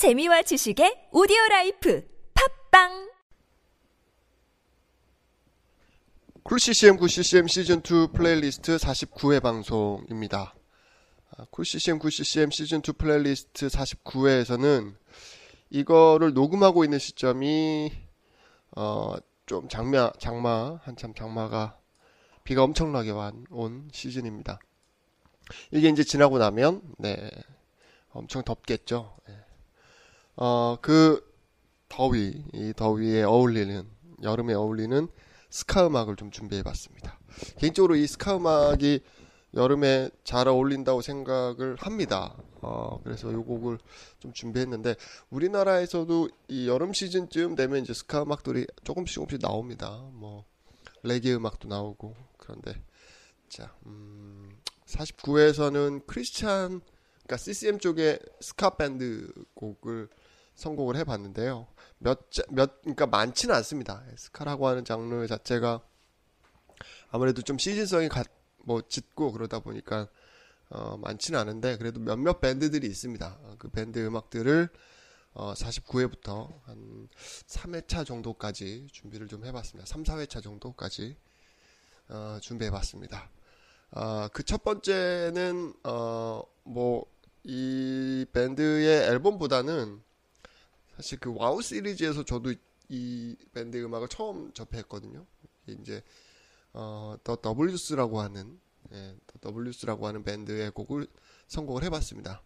[0.00, 3.10] 재미와 지식의 오디오 라이프 팟빵
[6.42, 10.54] Cool CCM Good CCM 시즌 2 플레이리스트 49회 방송입니다.
[11.36, 14.94] 아, Cool CCM Good CCM 시즌 2 플레이리스트 49회에서는
[15.68, 17.92] 이거를 녹음하고 있는 시점이
[18.78, 21.76] 어, 좀 장마 장마 한참 장마가
[22.44, 24.60] 비가 엄청나게 완, 온 시즌입니다.
[25.72, 27.30] 이게 이제 지나고 나면 네
[28.12, 29.18] 엄청 덥겠죠.
[29.28, 29.49] 네.
[30.42, 31.22] 어, 그
[31.90, 33.86] 더위, 이 더위에 어울리는,
[34.22, 35.06] 여름에 어울리는
[35.50, 37.20] 스카 음악을 좀 준비해 봤습니다.
[37.58, 39.00] 개인적으로 이 스카 음악이
[39.52, 42.34] 여름에 잘 어울린다고 생각을 합니다.
[42.62, 43.78] 어, 그래서 요 곡을
[44.18, 44.94] 좀 준비했는데,
[45.28, 50.08] 우리나라에서도 이 여름 시즌쯤 되면 이제 스카 음악들이 조금씩 조금씩 나옵니다.
[50.14, 50.46] 뭐,
[51.02, 52.82] 레게 음악도 나오고, 그런데,
[53.50, 54.48] 자, 음,
[54.86, 56.80] 49회에서는 크리스찬,
[57.30, 60.08] 그러니까 CCM 쪽의 스카 밴드 곡을
[60.60, 61.66] 선곡을 해봤는데요.
[61.98, 64.04] 몇, 몇, 그러니까 많지는 않습니다.
[64.16, 65.80] 스카라고 하는 장르 자체가
[67.10, 68.22] 아무래도 좀 시즌성이 가,
[68.58, 70.08] 뭐 짙고 그러다 보니까
[70.68, 73.38] 어, 많지는 않은데 그래도 몇몇 밴드들이 있습니다.
[73.58, 74.68] 그 밴드 음악들을
[75.32, 77.08] 어, 49회부터 한
[77.46, 79.86] 3회차 정도까지 준비를 좀 해봤습니다.
[79.86, 81.16] 3, 4회차 정도까지
[82.08, 83.30] 어, 준비해봤습니다.
[83.92, 90.02] 어, 그첫 번째는 어, 뭐 이 밴드의 앨범보다는
[91.00, 92.52] 사실 그 WOW 시리즈에서 저도
[92.90, 95.24] 이 밴드 음악을 처음 접했거든요.
[95.66, 96.02] 이제
[96.74, 98.60] 어, The W's라고 하는
[98.92, 101.06] 예, The W's라고 하는 밴드의 곡을
[101.46, 102.42] 선곡을 해봤습니다.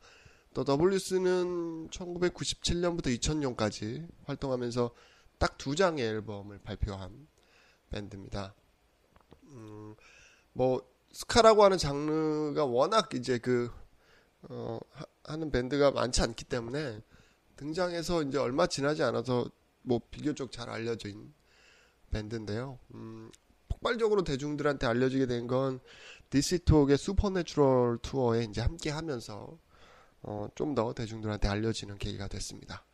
[0.53, 4.95] 더 W스는 1997년부터 2000년까지 활동하면서
[5.39, 7.27] 딱 두 장의 앨범을 발표한
[7.91, 8.55] 밴드입니다.
[9.49, 9.97] 음,
[10.53, 13.73] 뭐 스카라고 하는 장르가 워낙 이제 그
[14.43, 14.79] 어,
[15.25, 17.03] 하는 밴드가 많지 않기 때문에
[17.57, 19.49] 등장해서 이제 얼마 지나지 않아서
[19.83, 20.69] 뭐 비교적 잘
[21.09, 21.33] 있는
[22.11, 22.79] 밴드인데요.
[22.95, 23.31] 음,
[23.69, 25.81] 폭발적으로 대중들한테 알려지게 된 건
[26.31, 29.59] dc Talk의 Supernatural 투어에 이제 함께 하면서
[30.23, 32.85] 어, 좀 더 대중들한테 알려지는 계기가 됐습니다.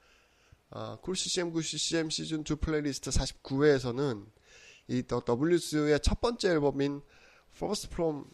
[0.71, 4.27] 아, 쿨 CCM 9 CCM 시즌 2 플레이리스트 49회에서는
[4.89, 7.03] 이 The W's의 첫 번째 앨범인
[7.55, 8.25] Fourth From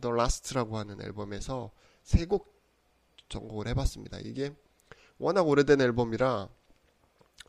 [0.00, 1.72] The Last라고 하는 앨범에서
[2.04, 2.54] 세 곡
[3.28, 4.18] 전곡을 해봤습니다.
[4.20, 4.54] 이게
[5.18, 6.48] 워낙 오래된 앨범이라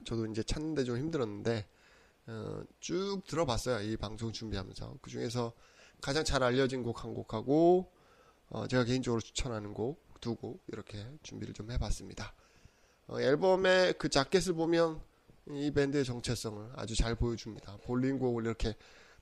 [0.06, 1.66] 저도 이제 찾는데 좀 힘들었는데
[2.28, 3.82] 어, 쭉 들어봤어요.
[3.90, 5.54] 이 방송 준비하면서 그 중에서
[6.02, 7.92] 가장 잘 알려진 곡 한 곡하고
[8.50, 12.34] 어, 제가 개인적으로 추천하는 곡 두 곡 이렇게 준비를 좀 해봤습니다.
[13.08, 15.02] 어, 앨범의 그 자켓을 보면
[15.52, 17.78] 이 밴드의 정체성을 아주 잘 보여줍니다.
[17.84, 18.76] 볼링곡을 이렇게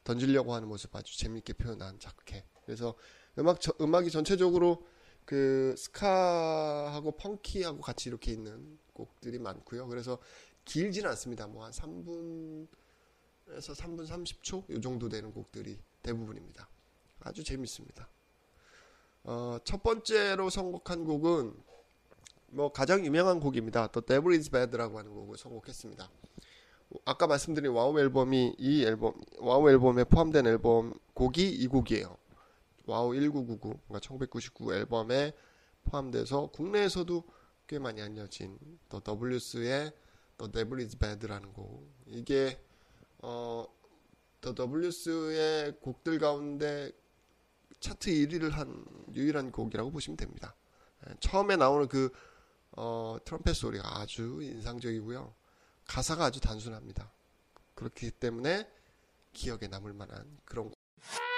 [0.03, 2.45] 던지려고 하는 모습 아주 재밌게 표현한 자켓.
[2.66, 2.95] 그래서
[3.38, 4.85] 음악 저, 음악이 전체적으로
[5.25, 9.88] 그 스카하고 펑키하고 같이 이렇게 있는 곡들이 많고요.
[9.88, 10.19] 그래서
[10.66, 11.47] 길지는 않습니다.
[11.47, 12.68] 뭐 한 3분에서
[13.75, 16.69] 3분 30초 이 정도 되는 곡들이 대부분입니다.
[17.22, 18.08] 아주 재밌습니다.
[19.24, 21.56] 어, 첫 번째로 선곡한 곡은
[22.52, 23.88] 뭐 가장 유명한 곡입니다.
[23.88, 26.09] The Devil Is Bad라고 하는 곡을 선곡했습니다.
[27.03, 32.16] 아까 말씀드린 WOW 앨범이 이 앨범 WOW 앨범에 포함된 앨범 곡이 이 곡이에요.
[32.85, 35.34] WOW 1999, 그러니까 1999 앨범에
[35.85, 37.23] 포함돼서 국내에서도
[37.68, 38.57] 꽤 많이 알려진
[38.90, 39.91] 더 Ws의
[40.38, 41.88] The Devil Is Bad라는 곡.
[42.06, 42.59] 이게
[43.19, 43.66] 어,
[44.41, 46.91] 더 Ws의 곡들 가운데
[47.79, 50.56] 차트 1위를 한 유일한 곡이라고 보시면 됩니다.
[51.07, 52.12] 예, 처음에 나오는 그
[52.72, 55.34] 어, 트럼펫 소리가 아주 인상적이고요.
[55.88, 57.12] 가사가 아주 단순합니다.
[57.74, 58.69] 그렇기 때문에
[59.34, 60.72] 기억에 남을 만한 그런
[61.06, 61.34] garden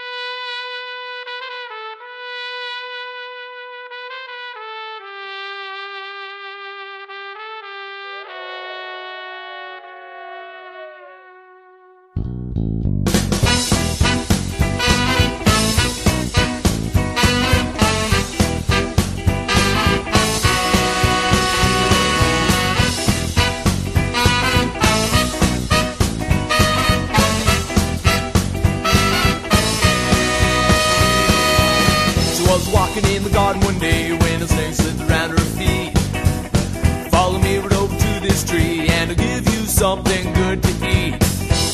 [39.87, 41.15] something good to eat.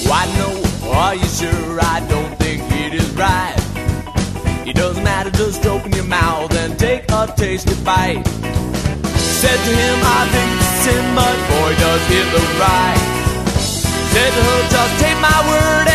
[0.09, 0.49] Why no?
[1.01, 1.79] Are you sure?
[1.95, 3.57] I don't think it is right.
[4.69, 8.23] It doesn't matter, just open your mouth and take a tasty bite.
[9.41, 13.03] Said to him, I think it's him, but boy, does it look right.
[14.13, 15.87] Said to her, just take my word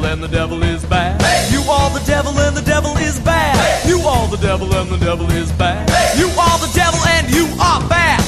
[0.00, 1.20] devil and the devil is bad.
[1.52, 3.86] You are the devil and the devil is bad.
[3.86, 5.88] You are the devil and the devil is bad.
[6.18, 8.20] You are the devil and you are bad.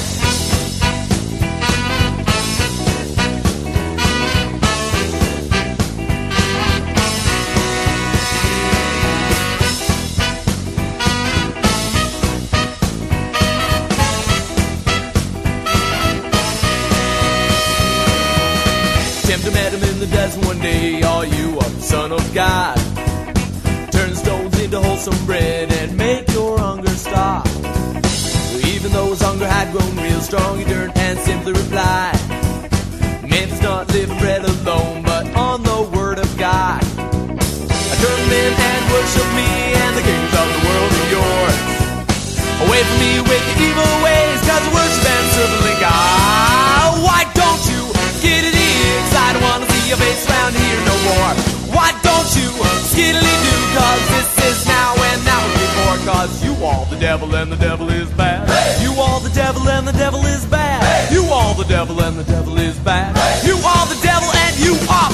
[19.26, 20.81] Tempter met in the desert one day.
[22.32, 22.76] God?
[23.92, 27.46] Turn stones into wholesome bread and make your hunger stop.
[28.64, 32.16] Even though his hunger had grown real strong, he turned and simply replied,
[33.28, 36.80] Man does not live on bread alone, but on the word of God.
[36.82, 41.58] I turn in and worship me, and the kings of the world are yours.
[42.64, 43.51] Away from me with
[57.12, 58.40] devil and the devil is bad.
[58.80, 61.12] You are the devil and the devil is bad.
[61.12, 63.12] You are the devil and the devil is bad.
[63.44, 65.11] You all the devil and you are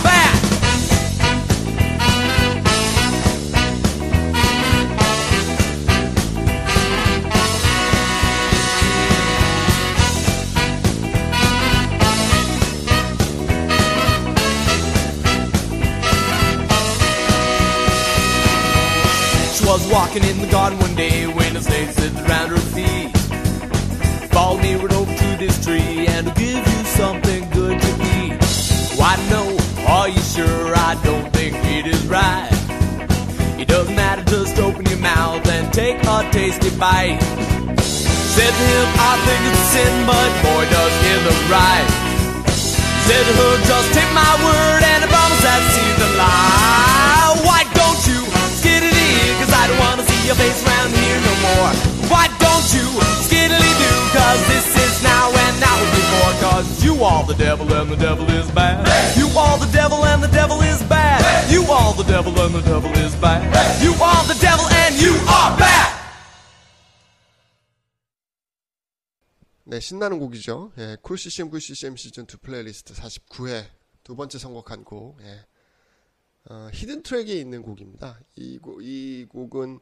[19.68, 23.12] was walking in the garden one day when a snake slipped around her feet.
[24.32, 28.32] Follow me right over to this tree and I'll give you something good to eat.
[28.96, 29.44] Why no?
[29.86, 30.72] Are you sure?
[30.74, 32.48] I don't think it is right.
[33.60, 37.20] It doesn't matter, just open your mouth and take a tasty bite.
[38.34, 41.88] Said to him, I think it's sin, but boy does he look right.
[43.04, 44.57] Said to her, just take my word
[57.28, 58.80] the devil and the devil is bad.
[59.16, 61.20] You are the devil and the devil is bad.
[61.52, 63.44] You are the devil and the devil is bad.
[63.84, 65.98] You are the devil and you are bad.
[69.64, 70.72] 네, 신나는 곡이죠.
[70.78, 73.66] 예, 쿨 CCM, 쿨 CCM 시즌 2 플레이리스트 49회
[74.02, 75.20] 두 번째 선곡한 곡.
[75.20, 75.44] 예.
[76.48, 78.18] 어, hidden track에 있는 곡입니다.
[78.36, 79.80] 이, 곡, 이 곡은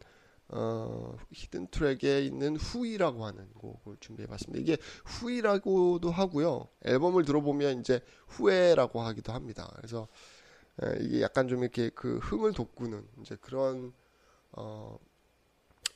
[0.48, 4.60] 어, hidden track에 있는 Hui라고 하는 곡을 준비해봤습니다.
[4.60, 6.68] 이게 Hui라고도 하고요.
[6.84, 9.70] 앨범을 들어보면 이제 후에라고 하기도 합니다.
[9.76, 10.08] 그래서
[10.84, 13.92] 예, 이게 약간 좀 이렇게 그 흥을 돋구는 이제 그런
[14.52, 14.98] 어,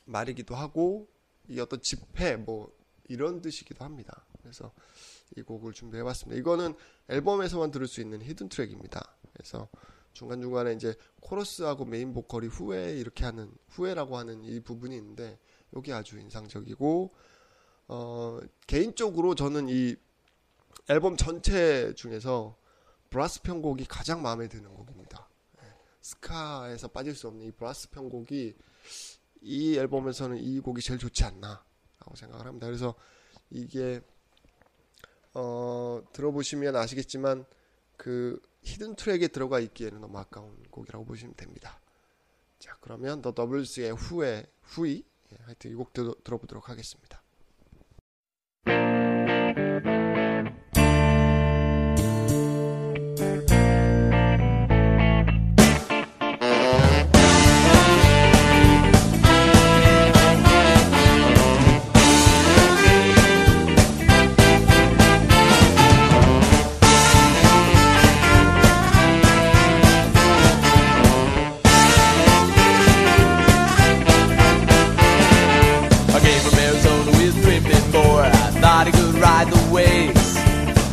[0.05, 1.07] 말이기도 하고
[1.47, 2.71] 이 어떤 집회 뭐
[3.07, 4.25] 이런 뜻이기도 합니다.
[4.41, 4.71] 그래서
[5.37, 6.39] 이 곡을 준비해봤습니다.
[6.39, 6.75] 이거는
[7.09, 9.15] 앨범에서만 들을 수 있는 hidden track입니다.
[9.33, 9.69] 그래서
[10.13, 15.39] 중간중간에 이제 코러스하고 메인 보컬이 후에 이렇게 하는 후에라고 하는 이 부분이 있는데
[15.75, 17.11] 여기 아주 인상적이고
[17.87, 19.95] 어, 개인적으로 저는 이
[20.89, 22.57] 앨범 전체 중에서
[23.09, 25.29] 브라스 편곡이 가장 마음에 드는 곡입니다.
[25.63, 25.67] 예,
[26.01, 28.55] 스카에서 빠질 수 없는 이 브라스 편곡이
[29.41, 31.63] 이 앨범에서는 이 곡이 제일 좋지 않나
[31.99, 32.67] 라고 생각을 합니다.
[32.67, 32.95] 그래서
[33.49, 34.01] 이게
[35.33, 37.45] 어, 들어보시면 아시겠지만
[37.97, 41.79] 그 hidden track에 들어가 있기에는 너무 아까운 곡이라고 보시면 됩니다.
[42.59, 47.20] 자 그러면 더 더블스의 후에 후이 예, 하여튼 이 곡 들어보도록 하겠습니다.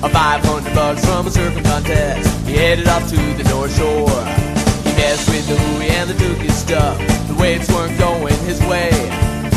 [0.00, 2.30] A 500 bucks from a surfing contest.
[2.46, 4.22] He headed off to the North Shore.
[4.86, 6.96] He messed with the hooey and the took his stuff.
[7.26, 8.90] The waves weren't going his way.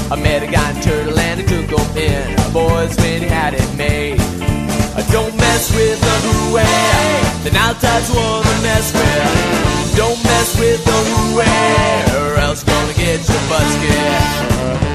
[0.09, 2.39] I met a guy in Turtle and he took him in.
[2.39, 4.19] A Boys, when he had it made.
[4.97, 6.65] Uh, Don't mess with the hooey.
[7.43, 9.95] The Nile tide's one to mess with.
[9.95, 14.90] Don't mess with the hooey, or else gonna get your butt scared.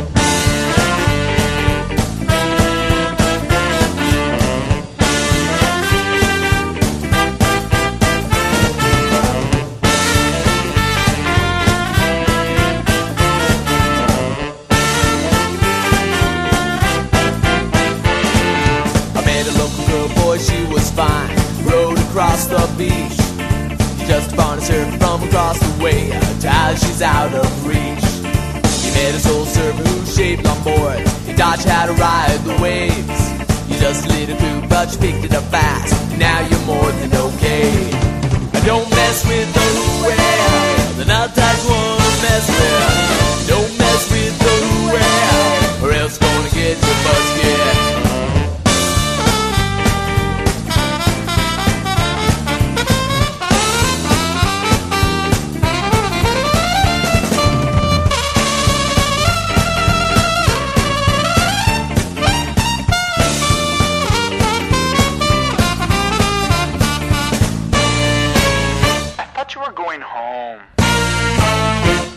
[70.26, 70.61] Home.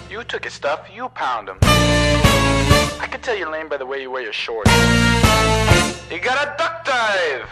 [0.09, 1.57] You took his stuff, you pound him.
[1.61, 4.71] I could tell you're lame by the way you wear your shorts.
[6.11, 7.49] You got a duck dive!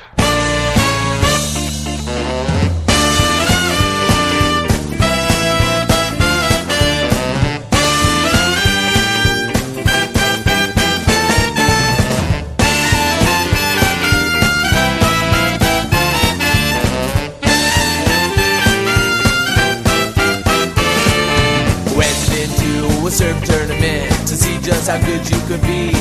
[23.08, 25.92] A surf tournament to see just how good you could be.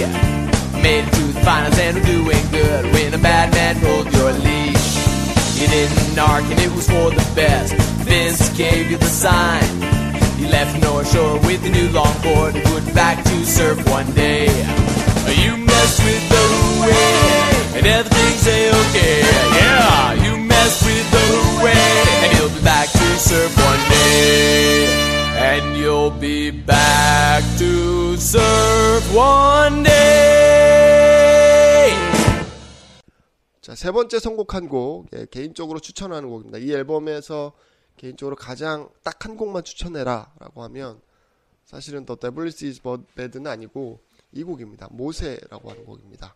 [0.83, 4.33] Made it to the finals and were doing good when a bad man pulled your
[4.33, 4.89] leash.
[5.55, 7.75] You didn't arc and it was for the best.
[8.03, 9.71] Vince gave you the sign.
[10.37, 14.47] You left North Shore with a new longboard and went back to surf one day.
[15.31, 16.45] You messed with the
[16.83, 19.21] way and everything's okay.
[19.61, 21.27] Yeah, you messed with the
[21.63, 21.87] way
[22.23, 24.66] and you'll be back to surf one day.
[25.49, 29.95] And you'll be back to surf one day.
[33.61, 36.59] 자, 세 번째 선곡한 곡, 예, 개인적으로 추천하는 곡입니다.
[36.59, 37.53] 이 앨범에서
[37.97, 41.01] 개인적으로 가장 딱 한 곡만 추천해라 라고 하면
[41.65, 42.81] 사실은 The Devil Is
[43.15, 44.01] Bad는 아니고
[44.33, 44.89] 이 곡입니다.
[44.91, 46.35] 모세라고 하는 곡입니다.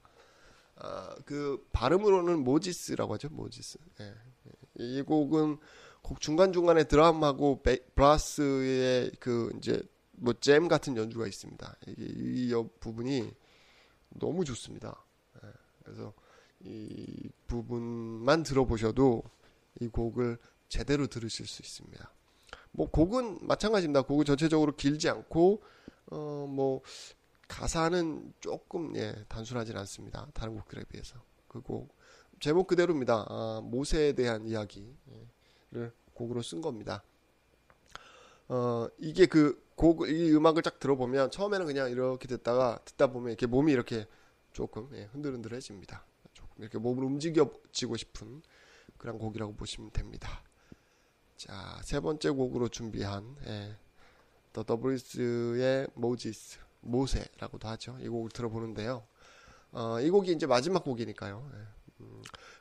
[0.76, 3.28] 아, 그 발음으로는 Moses라고 하죠.
[3.30, 3.78] Moses.
[4.00, 4.14] 예.
[4.78, 5.62] 이 곡은 곡
[6.18, 11.76] 중간 중간에 드럼하고 베- 브라스의 그 이제 뭐 잼 같은 연주가 있습니다.
[11.86, 13.30] 이게 이 여- 부분이
[14.18, 15.02] 너무 좋습니다.
[15.44, 15.48] 예.
[15.84, 16.12] 그래서
[16.60, 19.22] 이 부분만 들어보셔도
[19.80, 20.36] 이 곡을
[20.68, 22.12] 제대로 들으실 수 있습니다.
[22.72, 24.02] 뭐 곡은 마찬가지입니다.
[24.02, 25.62] 곡은 전체적으로 길지 않고
[26.12, 26.82] 어 뭐
[27.48, 30.28] 가사는 조금 예 단순하진 않습니다.
[30.34, 31.16] 다른 곡들에 비해서
[31.48, 31.94] 그 곡
[32.40, 33.26] 제목 그대로입니다.
[33.28, 37.02] 아, 모세에 대한 이야기를 곡으로 쓴 겁니다.
[38.48, 43.46] 어 이게 그 곡 이 음악을 딱 들어보면 처음에는 그냥 이렇게 듣다가 듣다 보면 이렇게
[43.46, 44.06] 몸이 이렇게
[44.52, 46.04] 조금 예, 흔들흔들해집니다.
[46.34, 48.42] 조금 이렇게 몸을 움직여지고 싶은
[48.98, 50.42] 그런 곡이라고 보시면 됩니다.
[51.38, 53.74] 자, 세 번째 곡으로 준비한 예,
[54.52, 57.96] The W's의 Moses, 모세라고도 하죠.
[58.02, 59.02] 이 곡을 들어보는데요.
[59.72, 61.50] 어, 이 곡이 이제 마지막 곡이니까요.
[61.54, 61.66] 예, 음,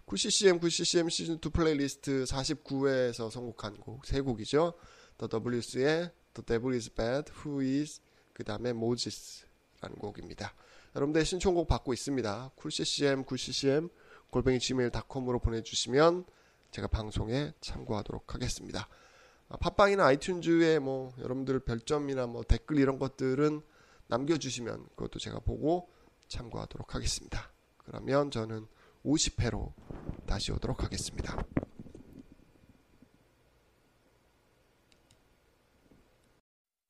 [0.05, 4.74] 9CCM, 9CCM 시즌 2 플레이리스트 49회에서 선곡한 곡, 세 곡이죠.
[5.17, 8.01] 더 더블리스의 The Devil is Bad, Hui,
[8.34, 10.55] 그 다음에 Moses라는 곡입니다.
[10.96, 12.51] 여러분들 신청곡 받고 있습니다.
[12.55, 13.89] 쿨ccm, 9ccm,
[14.31, 16.25] 골뱅이 gmail.com으로 보내주시면
[16.72, 18.88] 제가 방송에 참고하도록 하겠습니다.
[19.50, 23.62] 아, 팟빵이나 iTunes에 뭐 여러분들 별점이나 뭐 댓글 이런 것들은
[24.08, 25.89] 남겨주시면 그것도 제가 보고
[26.27, 27.51] 참고하도록 하겠습니다.
[27.77, 28.67] 그러면 저는
[29.04, 29.73] 50회로
[30.26, 31.37] 다시 오도록 하겠습니다.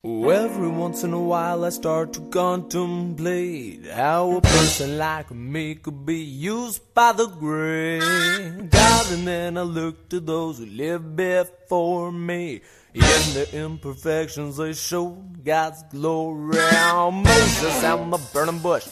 [0.07, 5.73] Oh, every once in a while I start to contemplate how a person like me
[5.73, 11.15] could be used by the great God, and then I look to those who lived
[11.15, 12.61] before me.
[12.93, 13.01] In
[13.33, 16.59] the imperfections they showed God's glory.
[16.93, 18.85] Oh, Moses and the burning bush.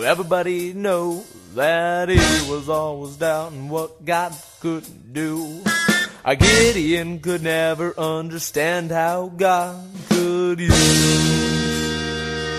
[0.00, 2.16] Everybody knows that he
[2.50, 5.62] was always doubting what God could do.
[6.24, 10.72] A Gideon could never understand how God could use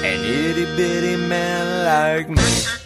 [0.04, 2.83] an itty bitty man like me.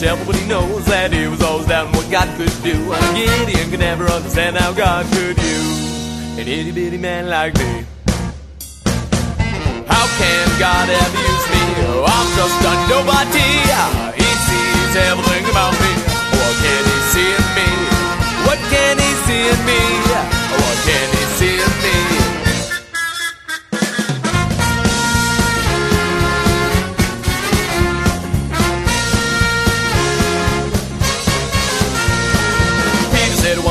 [0.00, 3.68] Shelf but he knows that he was always doubting what God could do and Gideon
[3.68, 7.84] could never understand how God could use an itty bitty man like me
[9.84, 11.64] how can God ever use me?
[11.92, 13.50] Oh, I'm just a nobody.
[14.16, 15.92] He sees everything about me.
[16.32, 17.68] What can he see in me?
[18.46, 19.80] What can he see in me?
[20.62, 22.09] What can he see in me?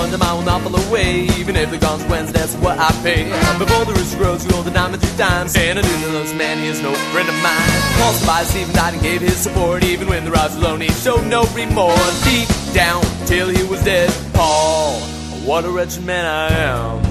[0.09, 3.29] Said one I will not fall away, even if the consequence that's what I pay.
[3.59, 5.55] Before the rooster grows, you roll the diamond three times.
[5.55, 7.69] And I do know this man, he is no friend of mine.
[7.97, 11.27] Paul by Stephen died and gave his support, even when the rise alone, he showed
[11.27, 12.23] no remorse.
[12.23, 14.09] Deep down till he was dead.
[14.33, 14.99] Paul,
[15.45, 17.08] what a wretched man I am.